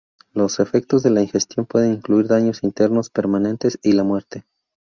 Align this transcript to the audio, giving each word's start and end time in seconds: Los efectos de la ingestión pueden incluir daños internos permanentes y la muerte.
Los 0.33 0.59
efectos 0.59 1.03
de 1.03 1.11
la 1.11 1.21
ingestión 1.21 1.67
pueden 1.67 1.93
incluir 1.93 2.25
daños 2.25 2.63
internos 2.63 3.11
permanentes 3.11 3.77
y 3.83 3.91
la 3.91 4.03
muerte. 4.03 4.43